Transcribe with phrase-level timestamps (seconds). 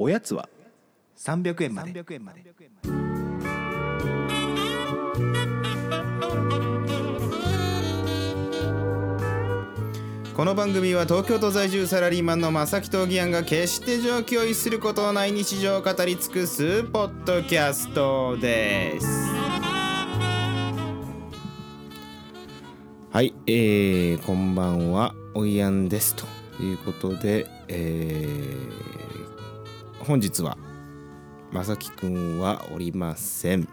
[0.00, 0.48] おやつは
[1.16, 1.92] ？300円まで。
[10.36, 19.06] この番組は東京都在住サラリーマンの正木とギアンが決して上気を逸することのない日常を語り尽くすポッドキャストです。
[23.10, 26.14] はいえー、こんばんはおいやんです。
[26.14, 26.24] と
[26.62, 29.07] いうことで、えー、
[30.08, 30.56] 本日は
[31.52, 33.68] 正木くんはおりません。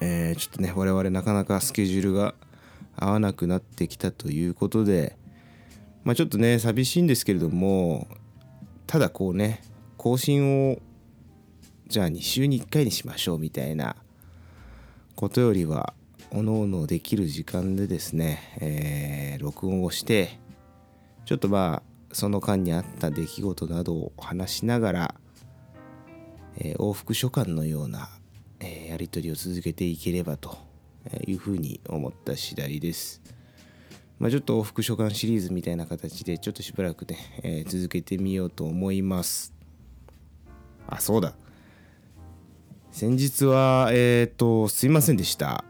[0.00, 2.34] えー、ちょっとね我々なかなかスケジュールが
[2.96, 5.18] 合わなくなってきたということで
[6.02, 8.08] まあちょっとね寂しいんですけれども
[8.86, 9.60] ただこうね
[9.98, 10.78] 更新を
[11.88, 13.96] じゃあ2週に1回にしましょうみたいな
[15.14, 15.92] ことよりは
[16.30, 20.40] おのおのできる時間でですね、えー、録音をして
[21.26, 25.14] ちょっとまあその間にあった出来事などを話しながら、
[26.56, 28.08] えー、往復書簡のような、
[28.60, 30.58] え、やり取りを続けていければと
[31.26, 33.20] いうふうに思った次第です。
[34.18, 39.52] まあ、ちょっと往復書簡シリーズみたいな形でちょっとしばらくね、えー、続けてみようと思います。
[40.88, 41.34] あ、そうだ。
[42.90, 45.64] 先日は、えっ、ー、と、すいませんでした。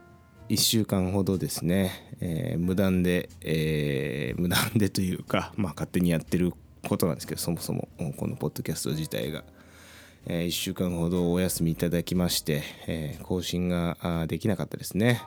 [0.48, 6.54] 1週間ほどですね、えー、無断で、え、無断でというか、まあ、勝手にやってる
[6.88, 9.44] ことなんですけどそもそもこのポッドキャスト自体が、
[10.28, 15.22] え、1週間ほどお休みいただきまして、え、更新ができなかったですね。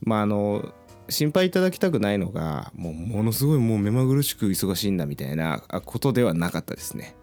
[0.00, 0.72] まああの
[1.10, 7.16] 心配いただきたくないのがもうものすごいもう目まぐるしく忙しいんだみたいなことではなかったですね。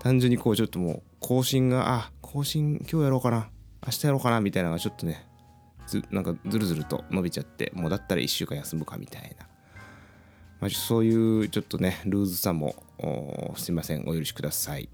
[0.00, 3.48] 単純にこうちょっともう更新があ更新今日やろうかな
[3.86, 5.24] 明日やろうかなみたいなのがちょっとね
[5.86, 9.46] ずなんかずるずると伸びちゃってもうだったら1週間休むかみたいな、
[10.60, 12.74] まあ、そういうちょっとねルーズさも
[13.56, 14.88] すいませんお許しください。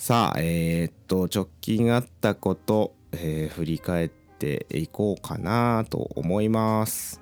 [0.00, 7.20] さあえー、っと直近あったこと、えー、振り返っていこうかなと思います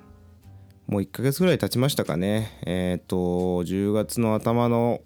[0.85, 2.61] もう1ヶ月ぐらい経ちましたかね。
[2.65, 5.01] えっ、と、10月の頭の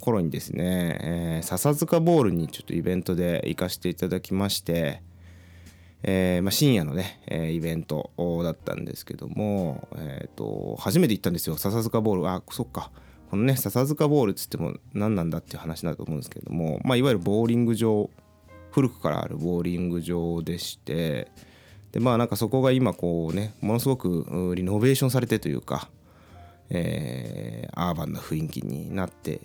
[0.00, 5.02] 頃にですね、えー、笹塚ボールにちょっとイベントで行かせていただきまして、
[6.04, 8.10] えー、まあ、深夜のね、えイベント
[8.42, 12.28] だったんですけども、えっ、と、初めて行ったんですよ、笹塚ボール。
[12.30, 12.90] あ、そっか。
[13.30, 18.10] このね、笹塚ボールっつっても何なんだっていう話だと思うんですけども、まあ、いわゆるボーリング場、
[18.70, 21.30] 古くからあるボーリング場でして、
[21.92, 25.88] でまあなんかそこが今こうねものすごくリノベーションされてというか、
[26.70, 29.40] えー、アーバンな雰囲気になって、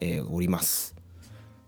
[0.00, 0.94] えー、おります。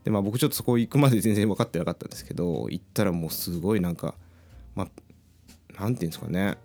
[0.04, 4.15] でまあ僕ちょっとそこ行くまで全然分かってなかったんですけど行ったらもうすごいなんか
[4.75, 6.59] まあなんていうんですかね。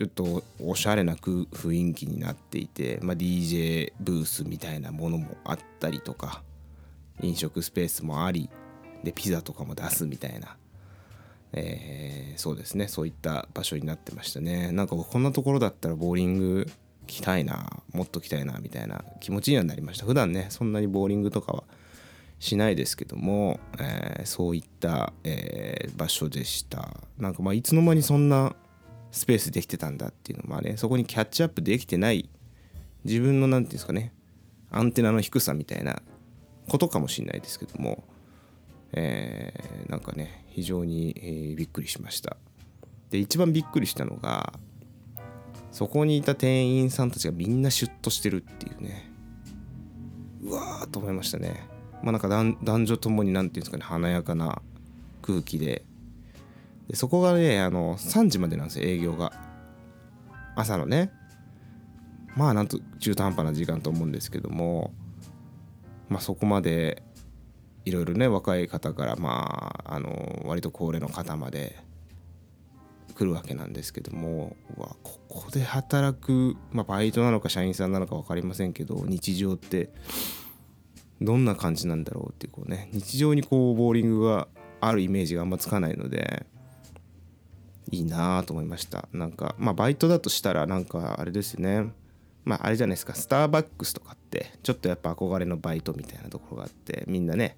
[0.00, 6.42] ちょっとおしゃれな雰囲気になっていて、まあ、DJ ブースみたいなものもあったりとか
[7.20, 8.48] 飲食スペースもあり
[9.04, 10.56] でピザとかも出すみたいな。
[11.52, 12.88] えー、そうですね。
[12.88, 14.72] そういった場所になってましたね。
[14.72, 16.66] なんかこんなところだったらボーリング
[17.06, 20.06] 来たいなもっと来たいなみたいな気持ちにはなりました。
[20.06, 21.64] 普段ねそんなにボーリングとかは
[22.38, 26.88] しないですけども、えー、そういった、えー、場所でした。
[27.18, 28.56] なんかまあいつの間にそんな
[29.12, 32.28] スペースできてたんだっていうのはねそこにキャッチアップできてない
[33.04, 34.12] 自分の何て言うんですかね
[34.70, 36.02] アンテナの低さみたいな
[36.68, 38.04] ことかもしれないですけども
[38.92, 42.36] えー、なんかね非常に、えー、びっくりしました。
[43.10, 44.52] で一番びっくりしたのが
[45.72, 49.10] そこにいた店員さんたちがみんなシュッとしてるっていうね
[50.42, 51.68] うわーと思いましたね。
[52.02, 54.62] まあなんか男女ともに何て言うんですかね華やかな
[55.22, 55.84] 空気で
[56.90, 59.32] でそこがねあの3時までなんですよ営業が。
[60.56, 61.12] 朝のね。
[62.36, 64.92] まあなんと中途半端な時間と思うんですけども。
[66.08, 67.04] まあそこまで
[67.84, 71.78] いろいろね若い方からまああの割と高齢の方まで
[73.14, 74.56] 来るわけなんですけども。
[74.76, 79.90] わここで働く、まあ、バイトなのか社員さんなのか分かりませんけど日常って
[81.20, 84.48] どんな感じなんだろうっていうこうね日常にこうボーリングが
[84.80, 86.49] あるイメージがあんまつかないので。
[87.90, 89.08] いいなと思いました。
[89.12, 91.92] なんかまあバイトだとしたらなんかあれですね。
[92.44, 93.14] まああれじゃないですか。
[93.14, 97.56] スターバックスとかってちょっとやっぱ憧れのバイトみたいなところがあってみんなね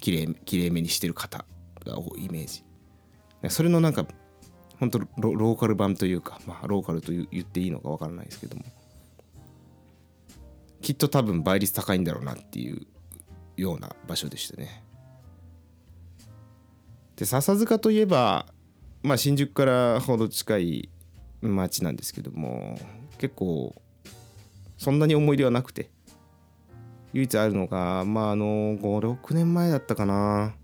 [0.00, 1.44] きれいきれいめにしてる方
[1.84, 2.64] が多いイメージ。
[3.50, 4.06] それのなんか
[4.80, 8.64] 本当ロローカル版というかまあローカルと言っていいのかわからないですけども。
[10.82, 12.86] きっと多分倍率高いんだろうなっていう
[13.56, 14.84] ような場所でしたね。
[17.16, 18.46] で笹塚といえば
[19.06, 20.88] まあ新宿からほど近い
[21.40, 22.76] 町なんですけども
[23.18, 23.72] 結構
[24.78, 25.90] そんなに思い出はなくて
[27.12, 30.54] 唯一あるのがまああの56年前だったかな。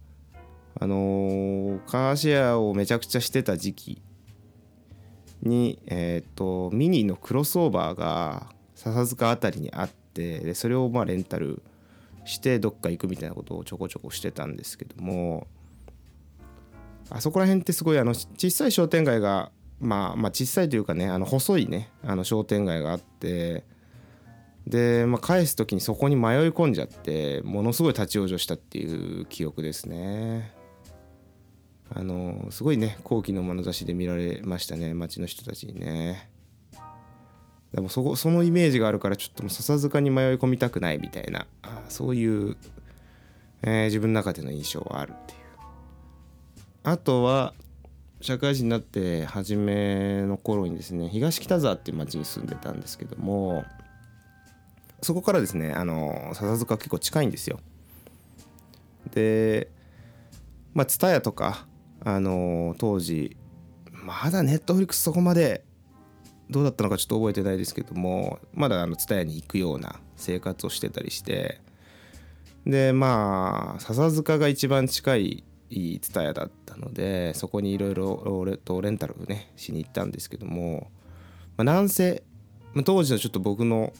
[0.80, 4.02] あのカーシェアをめちゃくちゃしてた時期
[5.42, 11.62] にえっ、とミニのクロスオーバーが笹塚辺りにあってでそれをまあレンタル
[12.24, 15.46] してどっか行くみたいなことをちょこちょこしてたんですけども
[17.10, 19.50] あそこら辺ってすごいあの小さい商店街が
[19.80, 23.64] まあまあ小さいというかねあの細いねあの商店街があって
[24.66, 30.54] で、まあ、返す時にそこに迷い込んじゃってものすごい立ち往生したっていう記憶ですね。
[31.94, 36.30] あのすごいね好奇の眼差しで見られましたね町の人たちにね。
[37.74, 41.46] でもそこそのイメージがあるからちょっともう笹塚に迷い込みたくないみたいな
[41.88, 42.56] そういう、
[43.62, 45.41] えー自分の中での印象はあるっていう
[46.84, 47.54] あとは
[48.20, 53.64] 社会人になって初めの頃にですね東北沢っていう町に住んでたんですけども
[55.02, 57.58] そこからですねあの笹塚結構近いんですよ。
[59.12, 59.68] で
[60.74, 61.66] まあ蔦屋とか
[62.04, 63.36] あの当時
[63.92, 65.64] まだネットフリックスそこまで
[66.50, 71.60] どうだったのかちょっと覚えてないですけどもまだあの蔦屋に行くような生活をしてたりして
[72.64, 80.90] でまあ笹塚が一番近いいい蔦屋だったのでそこにいろいろとレンタルをねしに行ったんですけども、
[81.56, 82.22] まあ、なんせ
[82.74, 83.92] まあ当時のちょっと僕の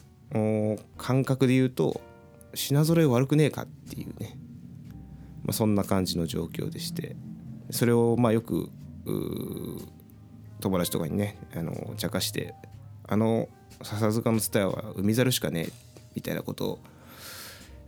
[0.97, 1.99] 感覚で言うと
[2.53, 4.37] 品揃え悪くねえかっていうね、
[5.43, 7.15] まあ、そんな感じの状況でして
[7.71, 8.69] それをまあよく
[10.59, 12.53] 友達とかにねあの茶化して
[13.09, 13.49] 「あの
[13.81, 15.71] 笹塚の蔦屋は海猿しかねえ」
[16.15, 16.79] みたいなことを、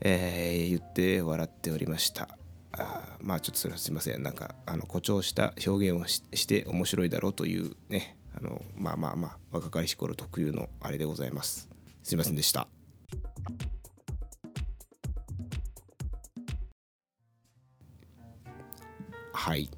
[0.02, 2.28] えー言って笑っておりました。
[2.78, 4.24] あまあちょっとそれはすいません。
[4.24, 8.18] なんかあの誇張した表現をしして面白いだろうというね。
[8.38, 11.70] あのまあまあまあ若かりし頃特有のあれでございます。
[12.04, 12.68] すいませんでした。
[19.34, 19.70] はい。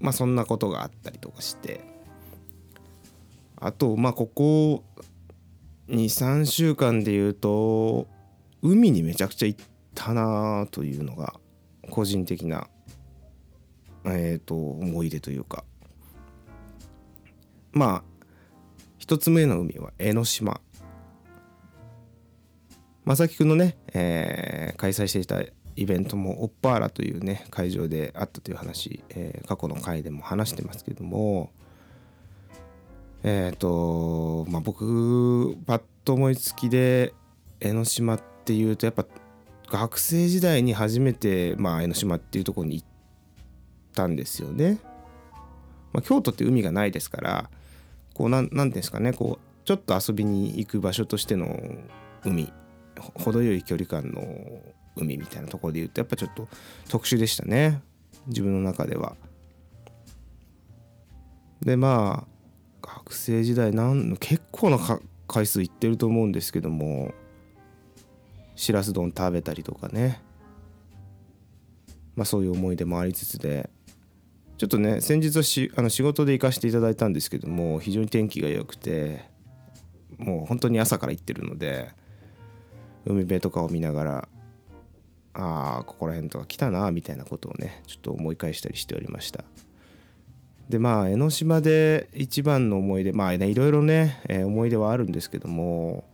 [0.00, 1.80] まあそんなことがあったりとかして。
[3.56, 4.84] あとまあここ
[5.88, 8.08] 23週間で言うと
[8.62, 11.34] 海にめちゃくちゃ行ったなというのが
[11.90, 12.68] 個人的な
[14.04, 15.64] えっ、と思い出というか。
[17.72, 18.04] まあ
[18.98, 20.60] 一つ目の海は江ノ島。
[23.04, 25.42] 正木くんのね、えー開催していた
[25.76, 31.50] イベントもオッパーラというね会場であったという話、えー過去の回でも話してますけども。
[33.24, 37.14] えっ、とまあ僕パッと思いつきで
[37.60, 39.06] 江ノ島っていうとやっぱ
[39.72, 42.86] 学生時代に初めて、まあ、江ノ島っていうところに行っ
[43.94, 44.78] たんですよね。
[45.94, 47.50] まあ、京都って海がないですから
[48.12, 51.58] こうなんなんていうんですかねこうちょっと遊びに行く場所としての
[52.22, 52.52] 海
[53.14, 54.22] 程よい距離感の
[54.96, 56.48] 海みたいなところで言うとやっぱちょっと
[56.88, 57.80] 特殊でしたね
[58.26, 59.16] 自分の中では。
[61.62, 64.78] でまあ学生時代なん結構な
[65.26, 67.14] 回数行ってると思うんですけども
[68.54, 70.20] しらす丼食べたりとかね。
[72.14, 73.70] まあそういう思い出もありつつで。
[74.58, 79.24] ちょっとね先日はしあの仕事で行かせていただいたんですけども非常に天気が良くて
[80.18, 81.90] もう本当に朝から行ってるので
[83.04, 84.28] 海辺とかを見ながら
[85.34, 89.42] ああここら辺とか来たなみたいなことをねちょっと思い返したりしておりました。
[90.68, 96.04] でまあ江ノ島で一番の思い出まあねいろいろね、えー思い出はあるんですけども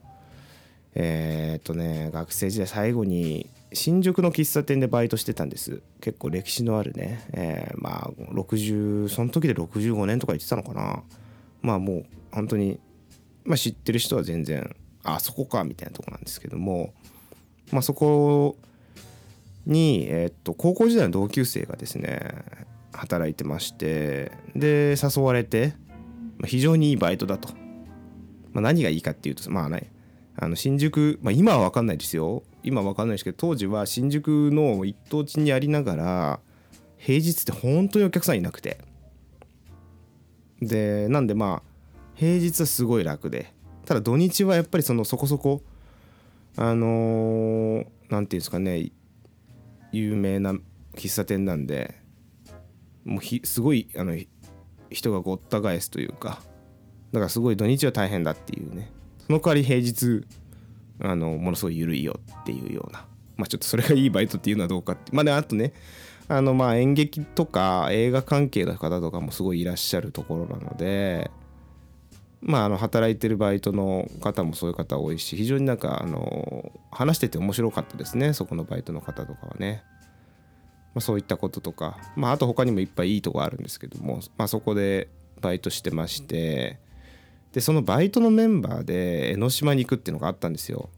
[1.00, 5.80] えーっとね学生時代最後に新宿の喫茶店でバイトしてたんです。
[6.00, 11.02] 結構歴史のあるね、えーまあ60その時で65年とか言ってたのかな。
[11.62, 12.80] まあもう本当に
[13.44, 14.74] まあ知ってる人は全然
[15.04, 16.92] あそこかみたいなとこなんですけども。
[17.70, 18.56] まあそこ
[19.66, 22.44] に、えーっと高校時代の同級生がですね
[22.92, 25.74] 働いてましてで誘われて、
[26.44, 27.50] 非常にいいバイトだと、
[28.52, 29.92] まあ、何がいいかっていうとまあね
[30.40, 32.45] あの新宿、まあ、今は分かんないですよ。
[32.62, 36.40] 今は分かんないですけど当時は新宿の一等地にありながら
[36.97, 38.78] 平日って本当にお客さんいなくて。
[40.61, 41.71] でなんでまあ
[42.14, 43.52] 平日はすごい楽で。
[43.85, 45.62] ただ土日はやっぱりそのそこそこ
[46.57, 48.90] あのーていうんですかね
[49.92, 50.54] 有名な
[50.95, 51.95] 喫茶店なんで
[53.04, 54.16] もうひすごいあの
[54.90, 56.40] 人がごった返すというか
[57.12, 58.90] だからすごい土日は大変だっていうね。
[59.28, 60.26] その代わり平日
[61.00, 63.04] あのものすごい緩いよっていうような。
[63.37, 65.14] まあちょっとそれがいいバイトっていうのはどうかって。
[65.14, 65.73] まあねあとね
[66.26, 71.30] あのまあ演劇とか映画関係の方とかもすごいいらっしゃるところなので
[72.40, 79.82] まあ、あの働いてるバイトの方もそういう方多いし非常になんかあの話してて面白かったですねそこのバイトの方とかはね、
[80.94, 85.08] まあ、そういったこととか、まあ、あと他にもいっぱいいいとこあるんですけども、まあ、そこで
[85.40, 86.78] バイトしてまして
[87.52, 90.90] でそのバイトのメンバーで江ノ島に行くっていうのがあったんですよ。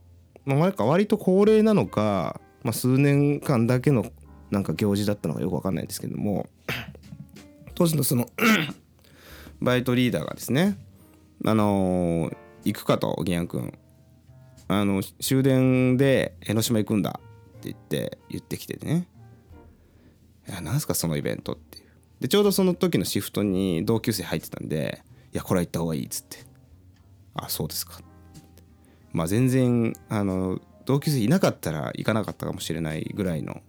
[0.44, 4.10] まあ、なんか割と恒例なのか、まあ、数年間だけの
[4.50, 6.48] なんか行事だったのかよく分かんないんですけども
[7.74, 8.28] 当時のその
[9.60, 10.76] バイトリーダーがですね
[11.44, 13.72] あのー行くかとギアン君
[14.68, 17.20] あの終電で江ノ島行くんだ
[17.58, 19.08] って言って言ってきてね。
[20.48, 21.84] いやなんすかそのイベントっていう。
[22.20, 25.02] でちょうどその時のシフトに同級生入ってたんで
[25.32, 26.38] いやこれは行った方がいいっつって。
[27.34, 28.00] あそうですか。
[29.12, 33.62] まあ全然あの同級生いなかったら行かなかったかもしれないぐらいの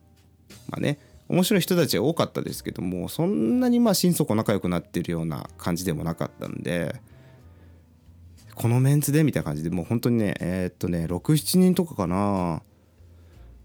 [0.70, 1.00] まあね
[1.30, 6.96] 面白い人たちは多かったですけどもそんなにまあ心底仲良くなってるような感じでもなかったんで
[8.56, 12.62] このメンツでみたいな感じでもう本当にねえーっとね67人とかかな。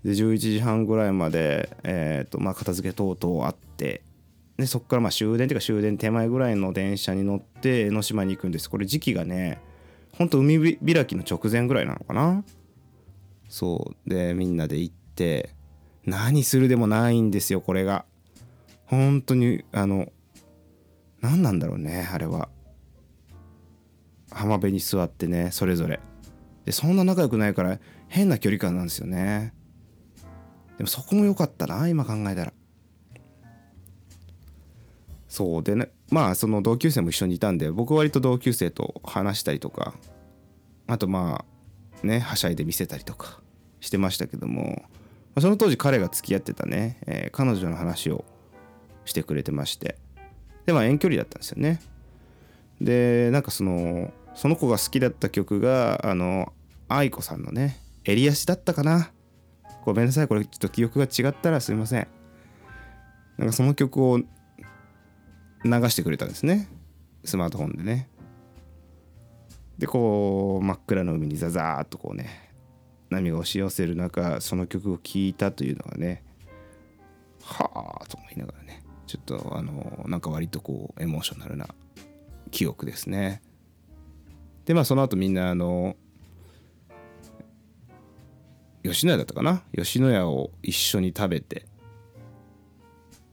[0.04, 4.02] で11時半ぐらいまで、えーっとまあ、片付け等々あって
[4.56, 8.70] でそこからまあ終電っていうか終電手前ぐらいの電車に乗って江ノ島に行くんです。
[8.70, 9.60] これ時期がね
[10.12, 12.42] ほんと海開きの直前ぐらいなのかな。
[13.48, 14.10] そう。
[14.10, 15.50] でみんなで行って
[16.04, 18.06] 何するでもないんですよこれが。
[18.86, 20.10] 本当にあの
[21.20, 22.48] 何なんだろうねあれは。
[24.30, 26.00] 浜辺に座ってねそれぞれ。
[26.64, 29.52] でそんな仲良くないから変な距離感なんですよね。
[30.78, 32.52] でもそこも良かったな今考えたら。
[35.36, 39.92] そうでねまあその同級生も一緒にいたんで僕割と同級生と話したりとか
[40.86, 41.44] あとま
[42.02, 43.42] あねはしゃいで見せたりとか
[43.80, 44.84] してましたけども
[45.38, 48.24] その当時彼が付き合ってたね、えー彼女の話を
[49.04, 49.98] してくれてまして
[50.64, 51.82] でまあ遠距離だったんですよね。
[52.80, 56.50] でなんかそのその子が好きだった曲があの
[56.88, 59.10] 愛子さんのね「襟足」だったかな。
[59.84, 62.08] ごめんなさいこれちょっと記憶が違ったらすいません。
[63.36, 64.22] なんかその曲を
[65.66, 66.68] 流してくれたんですね。
[67.24, 68.08] スマートフォンでね。
[69.78, 72.50] でこう真っ暗な海にザザーっとこうね
[73.10, 76.24] 波が押し寄せる中その曲を聴いたというのがね
[77.42, 81.68] はあと思いながらねちょっとあのなんか割とこうエモーショナルな
[82.50, 83.42] 記憶ですね。
[84.64, 85.94] でまあその後みんなあの
[88.82, 89.62] 吉野家だったかな？
[89.76, 91.66] 吉野家を一緒に食べて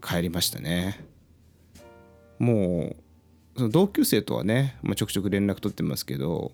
[0.02, 1.06] 帰りましたね。
[2.40, 2.96] も
[3.56, 6.52] うその同級生とはね、まあ、ちょくちょく連絡取ってますけど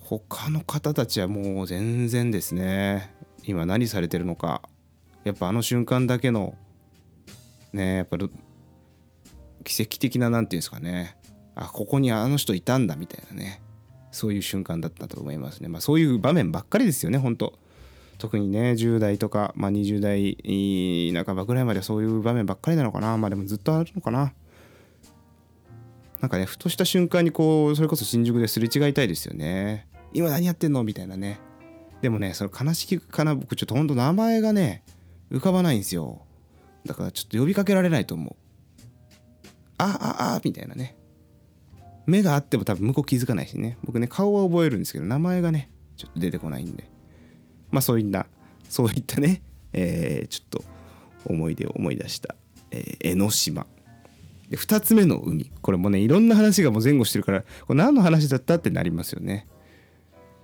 [0.00, 3.14] 他の方たちはもう全然ですね。
[3.42, 4.62] 今何されてるのか。
[5.24, 6.54] やっぱあの瞬間だけの
[7.72, 8.30] ねやっぱり
[9.64, 11.16] 奇跡的な何て言うんですかね。
[11.54, 13.62] あここにあの人いたんだみたいなね。
[14.12, 15.68] そういう瞬間だったと思いますね。
[15.68, 17.58] まあそういう場面ばっかりですよね本当。
[18.18, 23.16] 特にね10代とか、まあ、20代半ばぐらいまでそういう場面ばっかりなのかな。
[23.18, 24.32] まあでもずっとあるのかな。
[26.20, 29.88] なんかねふとした瞬間にこうそれこそ新宿ですれ違いたいですよね。
[30.12, 31.38] 今何やってんのみたいなね。
[32.00, 34.84] でもねその悲しきかな僕ちょっとほんと名前がね
[35.30, 36.22] 浮かばないんですよ。
[36.86, 38.36] だからちょっと呼びかけられないと思う。
[39.76, 40.96] あああみたいなね。
[42.06, 43.78] 目があっても多分向こう気づかないしね。
[43.84, 46.93] 僕ね顔は覚えるんですけど名前がねちょっと出てこないんで。
[47.74, 48.26] まあそういった
[48.68, 50.64] そういったね、えーちょっと
[51.26, 52.34] 思い出を思い出した、
[52.70, 53.66] えー江ノ島。
[54.48, 55.50] で2つ目の海。
[55.60, 59.46] これもねいろんな話がもう前後してるからこれ何の話だったってなりますよね、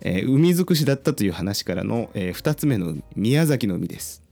[0.01, 3.05] えー海尽くしだったという話からの、え2つ目の海。
[3.15, 4.25] 宮崎の海です。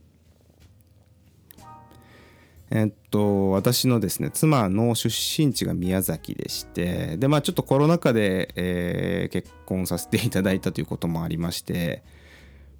[2.71, 12.03] えっと私のですね妻の出身地が宮崎でしてでまあちょっとコロナ禍で、えー結婚させていただいたということもありまして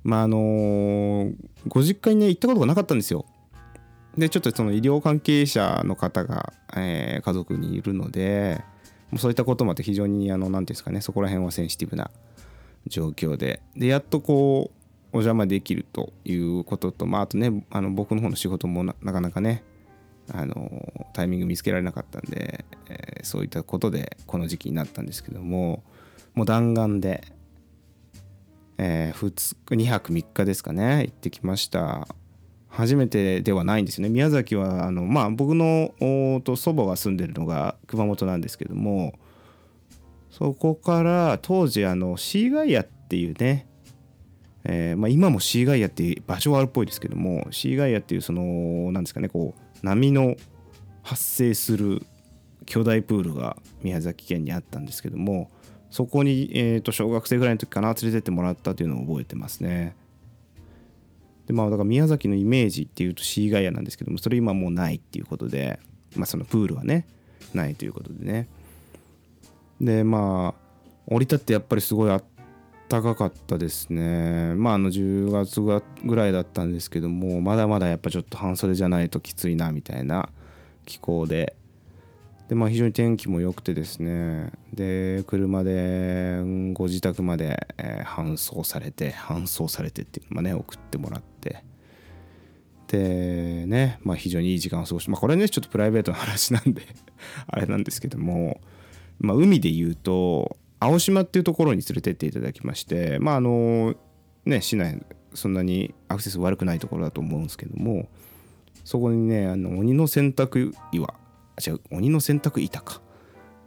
[0.04, 1.32] まああの
[1.68, 3.26] ご実家にね行ったことがなかったんですよ。
[4.18, 8.62] でちょっとその医療関係者の方が、えー家族にいるので
[9.12, 12.12] もうそういったこともあって非常にあの何ていうんですかねそこら辺はセンシティブな
[12.88, 13.62] 状況で。
[13.76, 14.80] でやっとこう
[15.12, 19.64] お邪魔できるということと、まあ、あとねあの僕の方の仕事もななかなかね
[20.32, 25.84] あのタイミング見つけられなかったんで、えーそういったことでこの時期になったんですけども
[26.36, 27.24] もう弾丸で、
[28.82, 32.08] え2日2泊3日ですかね行ってきました。
[32.70, 34.10] 初めてではないんですよね。
[34.10, 35.92] 宮崎はあのまあ僕の
[36.44, 39.14] と祖母が住んでるのが熊本なんですけども
[40.30, 43.68] そこから当時あのシーガイアっていうね
[44.66, 50.36] えーまあ、今もシーガイアっていう場所はあるっぽいですけどもシーガイアっていうそのなんですかねこう波の
[51.02, 52.06] 発生する
[52.66, 55.50] 巨大プールが宮崎県にあったんですけども
[55.90, 59.96] そこに、えー、と小学生ぐらいの時かな連れてってもらったっていうのを覚えてますね。
[61.48, 65.80] でまあだから宮崎のイメージっていうとシーガイアなんですけどもそれ今もうないっていうことで
[66.16, 67.08] まあそのプールはね
[67.56, 68.48] ないということでね。
[69.82, 70.70] でまあ
[71.08, 72.24] 降り立ってやっぱりすごいあっ
[72.88, 74.54] たかかったですね。
[74.56, 75.60] まああの10月
[76.04, 80.30] ぐらいだったんですけどもまだまだやっぱちょっと半袖じゃないときついなみたいな
[80.86, 81.56] 気候で
[82.50, 84.52] でまあ非常に天気も良くてですね。
[84.74, 86.42] で車で
[86.74, 91.64] ご自宅まで、えー、搬送されて搬送されてっていうのね送ってもらって。
[92.88, 96.82] でねまあ非常にいい時間を過ごしてまあこれねちょっとプライベートな話なんで
[97.46, 98.60] あれなんですけども
[99.20, 103.94] まあ海で言うと青島っていうところに連れてっていただきましてまああの
[104.46, 108.10] ね市内そんなにアクセス悪くないところだと思うんですけども
[108.84, 111.14] そこにねあの鬼の洗濯岩
[111.66, 113.02] 違う鬼の洗濯板か、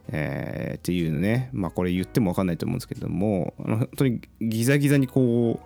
[0.08, 1.50] えー、っていうのね。
[1.52, 5.61] まあこれ言っても分かんないと思うんですけどもあの本当にギザギザにこ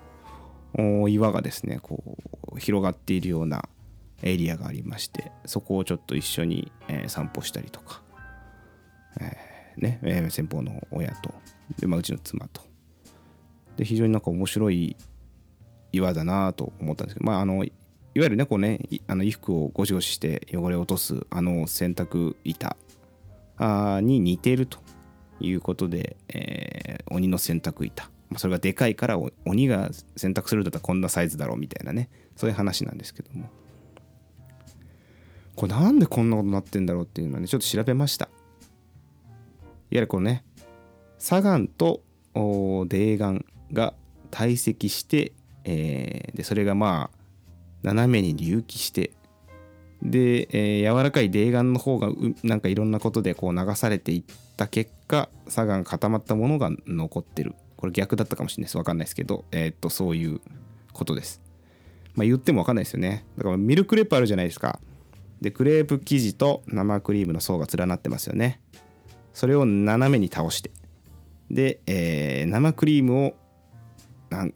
[0.78, 2.02] う岩がですねこ
[2.54, 3.68] う広がっているような
[4.23, 8.02] エリアがありましてそこをちょっと一緒に、えー、散歩したりとか、
[9.21, 11.35] えー、ね、えー、先方の親と
[11.78, 12.62] で、まあ、うちの妻と。
[13.76, 14.97] で非常になんか面白い
[15.92, 17.64] 岩だなと思ったんですけどまああの
[18.17, 22.79] いわゆるねこうねあの衣服をゴシゴシして汚れを落とすあの洗濯板
[24.01, 24.79] に似ていると
[25.39, 28.09] いうことで、えー、鬼の洗濯板。
[28.39, 32.09] それがでかいから鬼が洗濯するんだったらこんなサイズだろうみたいなね。
[32.37, 33.51] そういう話なんですけども。
[35.55, 38.25] これなんでこんなことになってんだろうっていうのはねちょっと調べました。
[38.25, 38.33] いわ
[39.91, 40.43] ゆるこのね
[41.19, 42.01] 砂岩と
[42.35, 43.35] 泥岩
[43.75, 43.93] が
[44.31, 45.33] 堆積して、
[45.65, 47.16] えー、でそれがまあ
[47.87, 49.12] 斜めに隆起して
[50.02, 52.11] で、えー、柔らかい泥岩の方が
[52.43, 54.25] なんかいろんなことでこう流されていっ
[54.57, 57.55] た結果砂岩固まったものが残ってる。
[57.76, 58.76] これ逆だったかもしれないです。
[58.78, 60.40] 分かんないですけど、えー、っとそういう
[60.93, 61.40] ことです。
[62.14, 63.25] まあ言っても分かんないですよね。
[63.37, 64.81] だからミルクレープあるじゃないですか。
[65.40, 68.61] でクレープ生地と生クリームの層が連なってますよね。
[69.32, 70.71] それを斜めに倒して。
[71.50, 73.34] で、えー、生クリームを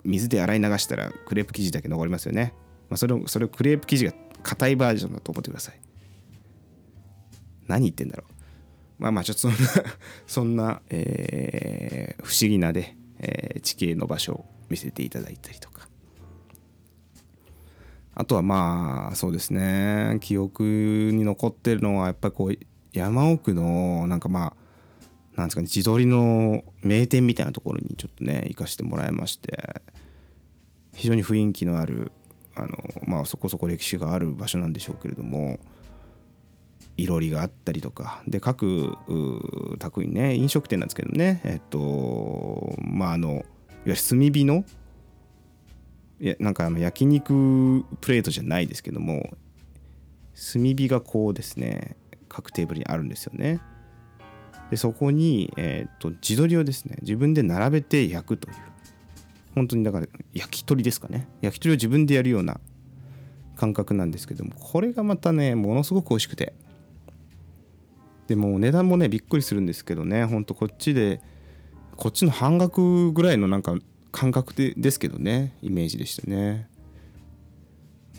[0.05, 2.55] 水で洗い流したらクレープ生地だけ残りますよね。
[2.90, 5.81] まあ、それをそれをクレープ生地が硬いバージョンだと思ってください。
[7.68, 9.03] 何言ってんだろう。
[9.03, 9.59] まあまあちょっとそんな
[10.26, 15.88] そんな、えー、不思議なで、えー、地形の場所を見せていただいたりとか。
[18.12, 20.18] あとはまあそうですね。
[20.20, 22.59] 記憶に残ってるのはやっぱりこう
[22.92, 24.57] 山奥のなんかま
[25.37, 29.81] あなんですかね自撮りの名店みたいなところにちょっとね行かしてもらいまして。
[30.94, 32.12] 非常に雰囲気のある
[32.62, 35.59] あのまあそこそこ歴史がある場所なんでしょうけれども
[36.96, 38.96] いろりがあったりとかで各
[39.79, 43.42] 宅にね飲食店なんですけどねえっとまああのいわ
[43.87, 44.64] ゆる炭火の
[46.20, 49.31] いやなんかあの焼肉プレートじゃないですけども
[50.53, 51.96] 炭火がこうですね
[52.29, 53.61] 各テーブルにあるんですよね。
[54.70, 58.69] でそこに、えー、っと自撮りをですね自分で並べて焼くという。
[59.54, 61.28] 本当にだから焼き鳥ですかね。
[61.40, 62.60] 焼き鳥を自分でやるような
[63.56, 66.54] 感覚なんですけどもこれがまたねものすごく美味しくて。
[68.26, 70.24] でも値段もねびっくりするんですけどね。
[70.24, 71.20] ほんとこっちで
[71.96, 73.74] こっちの半額ぐらいのなんか
[74.12, 75.56] 感覚でですけどね。
[75.62, 76.68] イメージでしたね。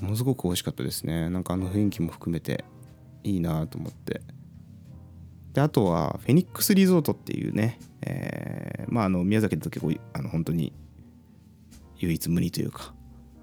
[0.01, 1.29] ものすごく美味しかったですね。
[1.29, 2.65] なんかあの雰囲気も含めて
[3.23, 4.21] いいなと思って。
[5.53, 10.73] であとはフェニックスリゾートっていうね、えー、まああの宮崎だと結構あの本当に
[12.01, 12.93] 唯一無二というか、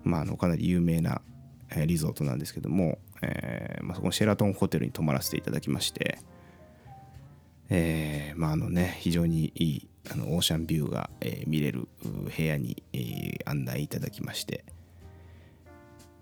[0.05, 1.23] まあ、あのかなり有名な、
[1.87, 6.19] リゾートなんですけども、えーまあ、そこのシェラトンホテルに泊まらせていただきまして、
[7.69, 14.65] えー、まああのね非常にいいあのオーシャンビューが、えー、見れる部屋に、えー、案内いただきまして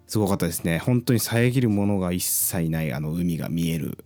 [0.09, 0.79] すごかったですね。
[0.79, 4.05] 本当に遮るものが一切ないあの海が見える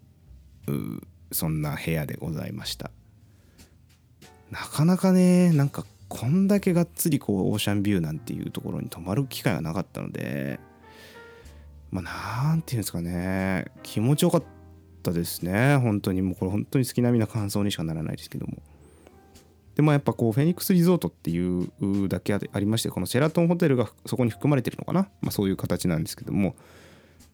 [1.32, 2.90] そんな部屋でございました。
[4.50, 10.60] なかなかねなんかこんだけがっつりこうオーシャンビューなんていうところに泊まる機会がなかったので
[11.90, 13.66] まあなんていうんですかね。
[13.82, 14.42] 気持ちよかっ
[15.02, 15.76] たですね。
[15.76, 16.22] 本当に。
[16.22, 18.58] もうこれ本当に好きなみな感想にしかならないですけども。
[19.74, 26.54] でもやっぱこうフェニックスリゾートっていうだけありましてこのシェラトンホテルがそこに含まれてるのかな、まあ、そういう形なんですけども、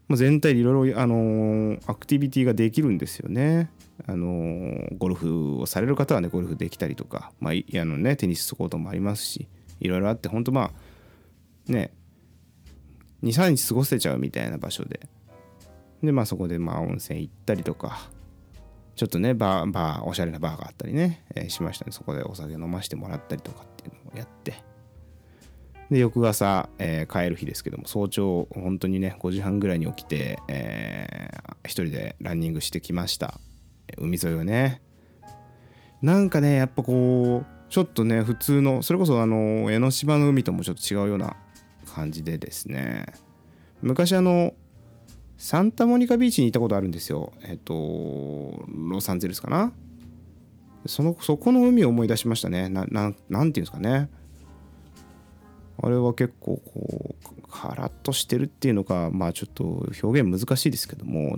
[0.08, 3.70] まあ、全体でいろいろあの、アクティビティができるんですよね。
[4.06, 9.48] あのゴルフをされる方はねゴルフできたりとか、まあ、あのね、テニスコートもありますし
[9.80, 10.72] いろいろあって本当ま
[11.68, 11.92] あね
[13.22, 15.00] 23日過ごせちゃうみたいな場所で。
[16.02, 18.10] でまあそこでまあ温泉行ったりとか
[18.96, 21.92] ちょっとねバーバーおしゃれなバーがあったりね、えーしましたね。
[21.92, 24.62] そこでお酒飲ましてもらったりとかっていうのをやって。
[25.90, 33.40] で翌朝、えー帰る日ですけども早朝本当にね5時半ぐらいに起きて、えー一人でランニングしてきました。
[33.98, 34.82] 海沿いをね。
[36.02, 41.36] なんかねやっぱこうちょっとね普通のそれこそあの江ノ島の海ともちょっと違うような
[41.92, 43.06] 感じでですね。
[43.82, 44.54] 昔あの
[45.38, 47.32] サンタモニカビーチに行ったことあるんですよ。
[47.42, 49.72] えっとロサンゼルスかな。
[50.86, 52.68] そのそこの海を思い出しましたね。
[52.68, 54.08] なななんていうんですかね。
[55.82, 61.36] あれは結構こうカラッとしてるっていうのかまあちょっと表現難しいですけども、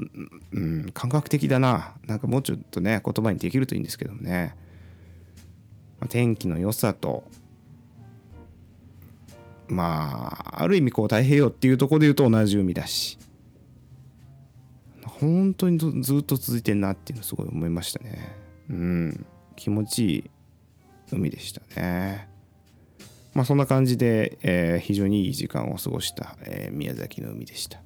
[0.53, 1.95] うん、感覚的だな。
[2.07, 4.55] なんかもうちょっとね言葉にできるといいんですけどもね、
[6.01, 7.25] まあ天気の良さと
[9.69, 13.19] まあある意味こう太平洋っていうとこで言うと同じ海だし
[15.03, 18.37] 本当にずずっと続いてんなっていうのすごい思いましたね。
[18.71, 20.31] うん気持ちいい
[21.13, 22.29] 海でしたね。
[23.39, 27.81] まあそんな感じで、えー非常にいい時間を過ごした、えー宮崎の海でした。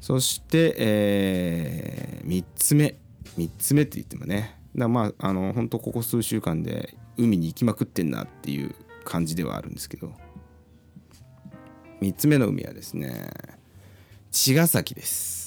[0.00, 2.94] そして、え3つ目。
[3.36, 4.56] 3つ目って言ってもね。
[4.76, 10.12] だまああの本当ここ数週間で海に行きまくってんなっていう感じではあるんですけど。
[12.02, 13.30] 3つ目の海はですね
[14.30, 15.39] 茅ヶ崎です。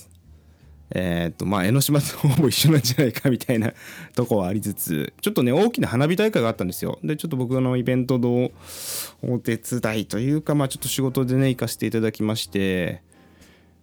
[0.95, 3.73] えーとまあ江ノ島とほぼ一緒なんじゃないかみたいな
[4.15, 6.99] とこはありつつちょっとね大きな花火大会があったんですよ。
[7.03, 8.51] でちょっと僕のイベントの
[9.23, 13.01] お手伝いというかまあちょっと仕事でね行かせていただきまして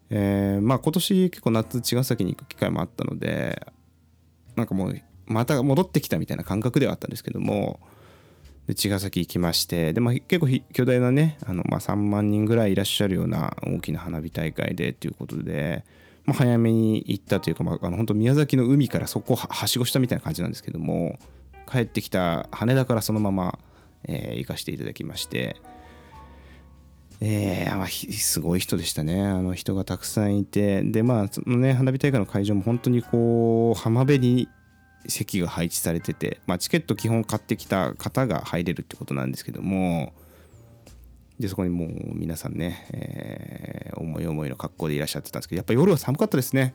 [0.08, 3.66] えーまあ今年結構夏茅ヶ崎に行く機会もあったので
[4.54, 7.80] なんかもうまた戻ってきたみたいな感覚ではあったんですけども
[8.68, 15.84] で茅ヶ崎行きましてで、まあ、結構巨大なねあの、まあ、3万人ぐらいいらっしゃるような大きな花火大会でということで、
[16.30, 21.18] まあ、早めに行ったというか、まあ、あの本当宮崎の海からそこをはしごしたみたいな感じなんですけども
[21.70, 23.58] 帰ってきた羽田からそのまま、
[24.04, 25.56] えー行かせていただきまして。
[27.22, 34.48] えーまあ、すごい人でしたねあの人がたくさんいてでまあそのね花火大会の会場も本当にこう浜辺に
[35.06, 40.14] 席が配置されてて、まあ、チケット基本買ってきた方が入れるってことなんですけども
[41.40, 46.74] でそこにもう皆さんね、えー思い思いの格好でいらっしゃってたんですけどやっぱ夜は寒かったですね。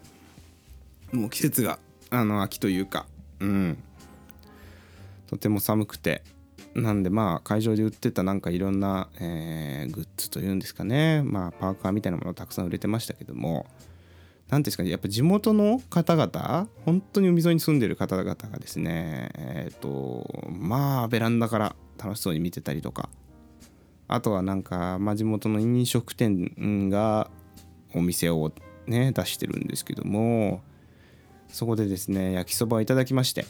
[1.12, 1.80] もう季節が
[2.12, 3.08] あの秋というか。
[3.40, 3.78] うん。
[5.28, 6.24] とても寒くて。
[6.76, 11.24] なんでまあ会場で売ってたなんかいろんな、えーグッズというんですかね。
[11.24, 13.66] まあパーカーみたいなものたくさん売れてましたけども。
[14.50, 14.90] 何ですかね。
[14.90, 23.10] やっぱ地元の方々本当に海沿いに住んでる方々がですねえっ、とまあベランダから楽しそうに見てたりとか。
[24.08, 27.30] あとはなんか、まあ、地元の飲食店が
[27.94, 28.52] お店を
[28.88, 30.62] ね出してるんですけども
[31.48, 33.46] そこでですね焼きそばをいただきまして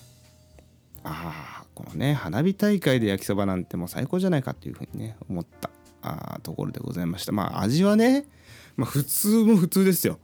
[1.04, 5.70] ああこのね花火大会で焼きそばなんてもう最高じゃないかっていうふうにね思った
[6.02, 7.32] あところでございました。
[7.32, 8.28] まあ味はね、
[8.78, 10.20] まあ、普通も普通ですよ。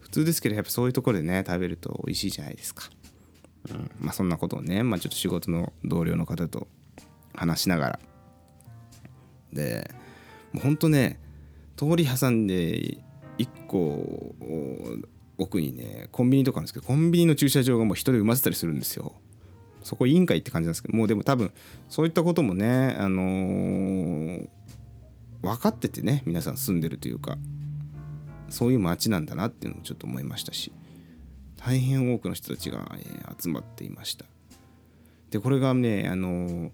[0.00, 2.88] 普通ですけどやっぱそういうところでね食べると美味しいじゃないですか、
[3.70, 6.68] うん、まあそんなことをね、まあ、ちょっと仕事の同僚の方と
[7.34, 7.98] 話しながら
[9.52, 9.90] で
[10.52, 11.20] もうほんとね
[11.76, 12.98] 通り挟んで
[13.38, 14.34] 1個
[15.38, 19.14] 奥にねコンビニとかあるんですけどコンビニの駐車場がもう人で埋まってたりするんですよ。
[19.82, 21.52] そこ委員会って感じなんですけどもうでも多分
[21.88, 24.48] そういったこともねあのー
[25.42, 27.38] 分かっててね皆さん住んでるというか
[28.48, 30.72] そういう街なんだなっていうのをちょっと思いましたし
[31.56, 34.24] 大変多くの人たちが、えー集まっていました。
[35.30, 36.70] でこれがねあのー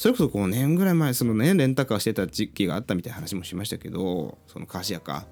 [0.00, 5.26] それこそ5年ぐらい前そのねレンタカーしてた時期があったみたいな話もしましたけどそのカーシアか。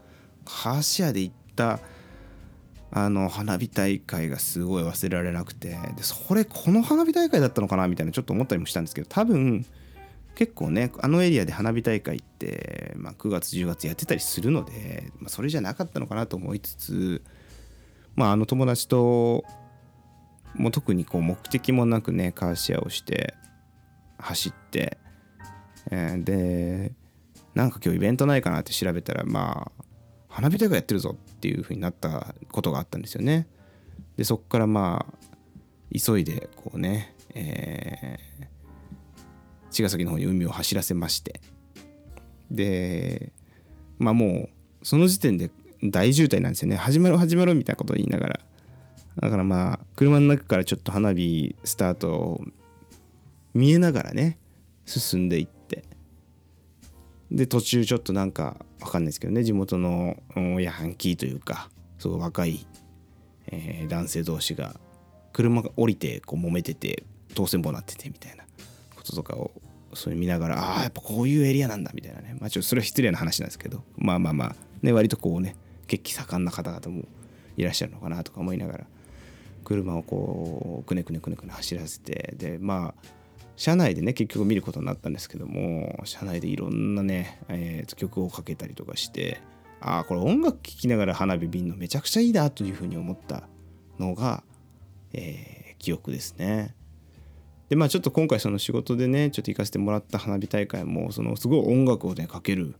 [0.44, 1.80] カーシアで行った
[2.90, 7.88] あの花火大会がすごい忘れられなくてでそれこの花火大会だったのかな？
[7.88, 9.64] みたいなちょっと思ったりもしたんですけど多分
[10.34, 17.22] 結構ねあのエリアで花火大会って、まあ、9月10月やってたりするので、まあ、それじゃなかったのかなと思いつつ
[18.16, 19.44] まああの友達と
[20.56, 23.32] もう特にこう目的もなくねカーシェアをして
[24.18, 24.98] 走って、
[25.90, 26.92] えーで
[27.54, 29.84] なんか今日イベントないかなって調べたらまあ
[30.28, 33.48] 花火大会やってるぞっていう風になったことがあったんですよね。
[34.16, 38.48] でそこからまあ急いでこうね、えー
[39.70, 41.40] 茅ヶ崎の方に海を走らせまして。
[42.50, 43.32] で
[43.98, 44.48] まあも
[44.82, 45.50] うその時点で
[45.82, 46.76] 大渋滞なんですよね。
[46.76, 48.40] 始まろう始まろうみたいなことを言いながら。
[49.20, 52.44] だからまあ車の中からちょっと花火スタートを
[53.54, 54.38] 見えながらね
[54.84, 55.84] 進んでいって。
[57.30, 62.66] で途中ちょっとなんかわかんないですけどね地元のうんヤンキーというかすごい若い、
[63.48, 64.76] えー男性同士が
[65.32, 68.44] 車が降りてこう揉めてて当選簿になっててみたいな
[68.96, 69.50] こととかを
[69.94, 72.36] それ見ながらああやっぱこういうエリアなんだみたいなね。
[72.40, 75.54] まあちょっとそれは失礼な話なんですけどまあまあまあね割とこうね
[75.86, 77.04] 血気盛んな方々も
[77.56, 78.86] いらっしゃるのかなとか思いながら
[79.64, 83.08] 車をこうくねくねくねくね走らせてでまあ
[83.58, 89.40] 車内でね結局見ることになったんですけども車内でいろんなね、えー曲をかけたりとかして
[89.80, 93.48] ああこれ音楽聴きながら花火見るのめちゃくちゃいいなというふうに思った
[93.98, 94.42] のが、
[95.12, 96.74] えー記憶ですね。
[97.68, 102.74] でまあちょっと今回その仕事でねちょっと行かせてもらった花火大会もそのすごい音楽をねかける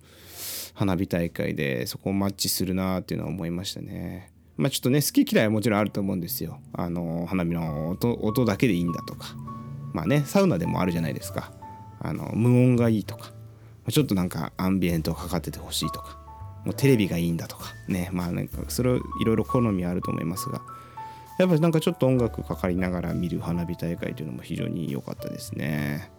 [0.75, 4.33] 花火大会でそこをマッチするなっていうのは思いましたね。
[4.57, 6.61] まあちょっとね好き嫌いはもちろんあると思うんですよ。
[6.73, 9.37] あの花火の音だけでいいんだとか
[9.93, 11.53] まあねサウナでもあるじゃないですか。
[12.01, 13.33] あの無音がいいとか。
[13.91, 16.19] ちょっとなんかアンビエントかかっててほしいとか。
[16.65, 17.73] もうテレビがいいんだとか。
[17.89, 20.61] ねまあなんかそれいろいろ好みあると思いますが。
[21.39, 26.11] やっぱりなんかちょっと音楽かかりながら見る花火大会というのも非常に良かったですね。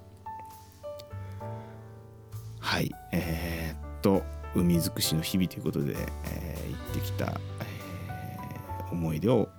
[2.60, 2.92] はい。
[3.12, 4.24] えーっと
[4.56, 9.50] 海尽くしの日々ということで、えー行ってきた、えー思い出を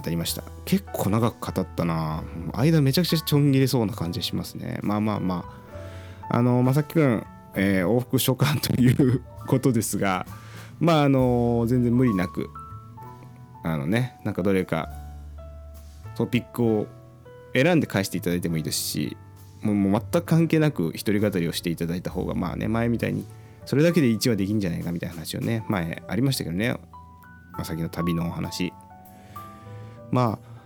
[0.00, 0.42] 語りました。
[0.64, 2.22] 結構長く語ったな。
[2.52, 4.78] 間めちゃくちゃちょん切れそうな感じしますね。
[4.82, 5.66] まあまあまあ。
[6.28, 10.26] あのまさきくん、えー往復書簡ということですが
[10.80, 12.50] まああの全然無理なく
[13.62, 14.90] あのねなんかどれか
[16.16, 16.86] トピックを
[17.54, 19.16] 選んで返していただいてもいいですし
[19.62, 23.24] もうもう全く関係なく一人語りをしていただいた方がまあね前みたいに
[23.64, 26.76] それだけで1話できんじゃないかみたいな話をね前ありましたけどね。
[27.56, 28.72] まさきの旅のお話。
[30.10, 30.56] まあ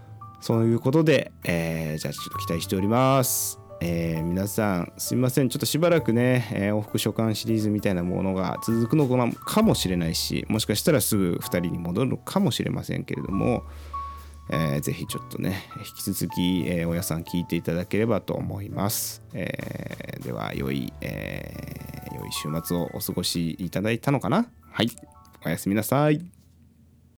[0.40, 3.58] そういうことで、えーじゃあちょっと期待しております。
[3.82, 5.48] えー皆さんすみません。
[5.48, 13.64] ちょっとしばらくね、えー往復書簡シリーズみたいなものが続くのかもしれないしもしかしたらすぐ2人に戻るのかもしれませんけれども、
[14.50, 24.46] えーぜひちょっとね引き続き、えー、さん聞いていただければと思います、えーでは良い、えー良い週末をお過ごしいただいたのかな？
[24.72, 24.90] はい。
[25.44, 26.39] おやすみなさい。